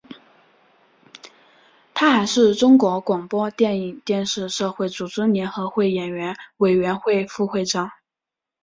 [1.93, 7.91] 他还是中国广播电影电视社会组织联合会演员委员会副会长。